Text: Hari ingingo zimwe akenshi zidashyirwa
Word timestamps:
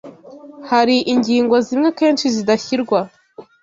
Hari 0.71 0.95
ingingo 1.13 1.55
zimwe 1.65 1.87
akenshi 1.93 2.25
zidashyirwa 2.35 2.99